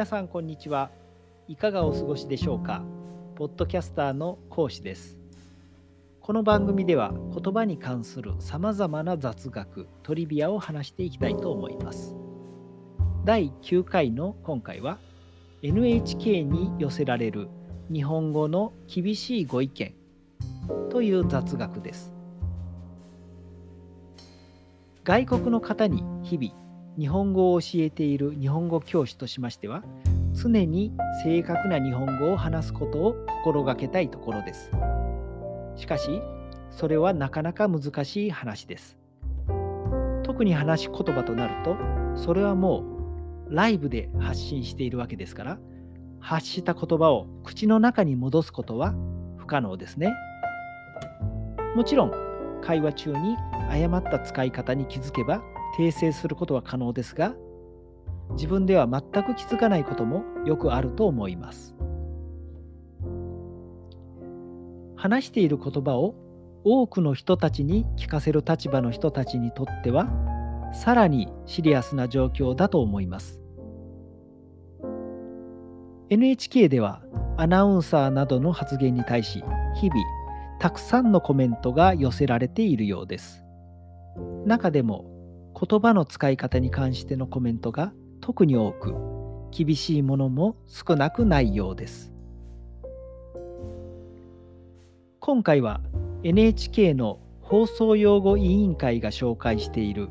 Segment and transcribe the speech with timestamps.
[0.00, 0.90] 皆さんこんにちは。
[1.46, 2.82] いかがお過ごしでしょうか？
[3.34, 5.18] ポッドキャスターの講師です。
[6.22, 12.16] この番組では言葉に関するさまざまな雑学トリビアを話していきたいと思います。
[13.26, 14.96] 第9回の今回は
[15.60, 17.50] NHK に寄せられる
[17.92, 19.94] 日本語の厳しいご意見
[20.88, 22.14] という雑学です。
[25.04, 26.58] 外国の方に日々
[27.00, 29.82] 日本語を教えている日本語教師としましては
[30.34, 30.92] 常に
[31.24, 34.70] 正確な日本語を話すことを心がけたいところです。
[35.76, 36.20] しかし
[36.68, 38.98] それはなかなか難しい話です。
[40.24, 41.78] 特に話し言葉となると
[42.16, 42.84] それはも
[43.48, 45.58] うライブで発信しているわけですから
[46.20, 48.94] 発した言葉を口の中に戻すことは
[49.38, 50.12] 不可能ですね。
[51.74, 52.12] もちろん
[52.60, 53.38] 会話中に
[53.70, 55.42] 誤った使い方に気づけば
[55.80, 57.34] 訂正することは可能ですが
[58.32, 61.74] 自分では全く気づかないこともよくあると思います。
[64.96, 66.14] 話している言葉を
[66.62, 70.08] 多くの人たちに聞かせる立場の人たちにとっては
[70.74, 73.40] さらにシリアスな状況だと思います。
[76.10, 77.02] NHK では
[77.38, 79.42] アナウンサーなどの発言に対し
[79.80, 80.00] 日々
[80.60, 83.42] たくさんのコメントが寄せられているようです。
[84.44, 85.19] 中でも
[85.60, 88.94] 言葉の使い方に関してのコメントが特に多く
[89.50, 92.14] 厳しいものも少なくないようです。
[95.18, 95.82] 今回は
[96.22, 100.08] NHK の放送用語委員会が紹介している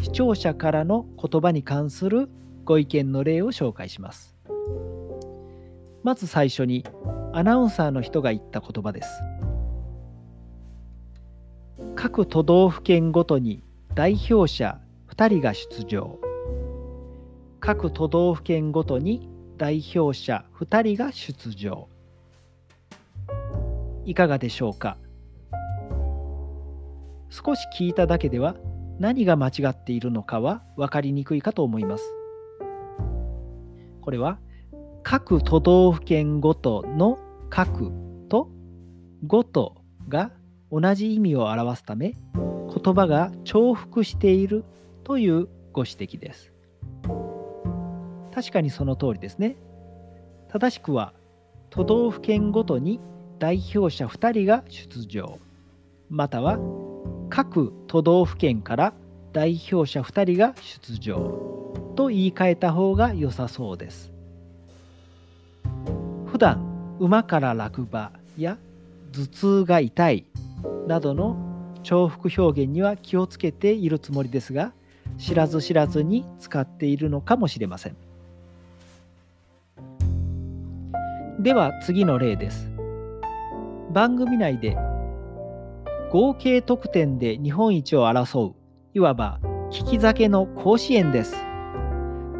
[0.00, 2.30] 視聴者からの言葉に関する
[2.64, 4.34] ご意見の例を紹介します。
[6.02, 6.86] まず最初に
[7.34, 9.08] アナウンサーの人が言った言葉です。
[11.94, 13.62] 各都道府県ごとに
[13.94, 14.80] 代表者
[15.16, 16.18] 2人が出場。
[17.58, 21.88] 各都道府県ごとに代表者2人が出場。
[24.04, 24.98] いかがでしょうか？
[27.30, 28.56] 少し聞いただけでは
[28.98, 32.04] 何が間違っているのかは分かりにくいかと思います。
[34.02, 34.38] これは
[35.02, 37.18] 各都道府県ごとの
[37.48, 37.90] 各
[38.28, 38.50] と
[39.26, 39.76] ごと
[40.10, 40.30] が
[40.70, 44.62] 同じ意味を表すため言葉が重複している
[45.06, 46.52] というご指摘です。
[48.34, 49.54] 確かにその通りですね。
[50.48, 51.12] 正しくは
[51.70, 52.98] 都道府県ごとに
[53.38, 55.38] 代表者2人が出場
[56.10, 56.58] または
[57.30, 58.94] 各都道府県から
[59.32, 61.14] 代表者2人が出場
[61.94, 64.12] と言い換えた方が良さそうです。
[66.26, 68.58] 普段馬から落馬や
[69.12, 70.24] 頭痛が痛い
[70.88, 71.36] などの
[71.84, 74.72] 重複表現には気をつけているつもりですが
[75.18, 77.96] 知らず知らずに使っているのかもしれません。
[81.40, 82.70] では次の例です。
[83.92, 84.76] 番組内で
[86.10, 88.54] 合計得点で日本一を争う
[88.94, 89.40] いわば
[89.72, 91.36] 利き酒の甲子園です。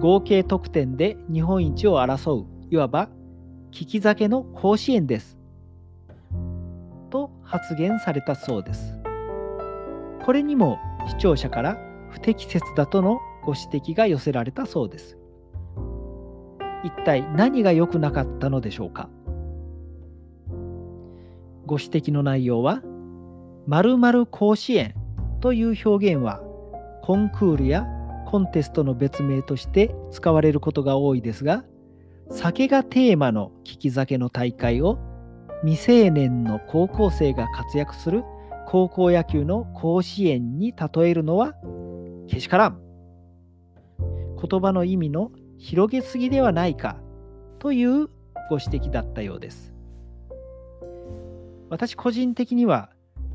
[0.00, 3.08] 合計得点で日本一を争ういわば
[3.72, 5.38] 利き酒の甲子園です。
[7.10, 8.94] と発言されたそうです。
[10.24, 10.78] これにも
[11.08, 15.18] 視聴者から不適切だとのご指摘が寄せられたそうです。
[16.84, 19.08] 一体何が良くなかったのでしょうか？
[21.66, 22.82] ご指摘の内容は
[23.66, 24.94] 〇〇甲子園
[25.40, 26.40] という表現は
[27.02, 27.86] コンクールや
[28.26, 31.64] コンテストの別名として使われることが多いですが
[32.30, 34.98] 酒がテーマの利き酒の大会を
[35.62, 38.22] 未成年の高校生が活躍する
[38.66, 41.54] 高校野球の甲子園に例えるのは
[42.28, 42.80] けしからん。
[44.40, 46.96] 言葉の意味の広げすぎではないか
[47.58, 48.08] という
[48.48, 49.74] ご指摘だったようです。
[51.70, 52.90] 私個人的には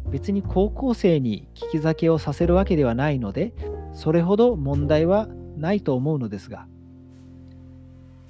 [0.10, 3.54] 別に高校生に聞き酒をさせるわけではないので
[3.94, 6.68] それほど問題はないと思うのですが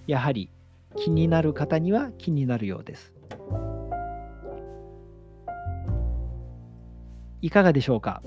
[0.07, 0.49] やはり
[0.97, 3.13] 気になる方には気になるようです。
[7.41, 8.21] いかがでしょうか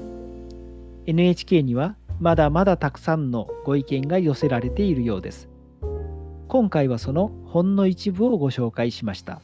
[1.06, 5.48] ？NHK にはまだまだたくさんのご意見が寄せられているようです。
[6.48, 9.40] 今回はそのほんの一部をご紹介しました。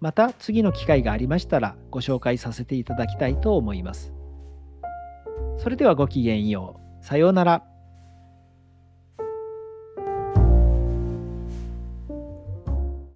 [0.00, 4.12] また次の機会がありましたらご紹介させていただきたいと思います。
[5.56, 7.04] それではごきげんよう。
[7.04, 7.73] さようなら。